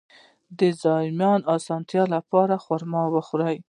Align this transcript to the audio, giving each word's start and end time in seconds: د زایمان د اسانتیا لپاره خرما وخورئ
د 0.59 0.61
زایمان 0.83 1.39
د 1.43 1.47
اسانتیا 1.55 2.03
لپاره 2.15 2.55
خرما 2.65 3.03
وخورئ 3.15 3.57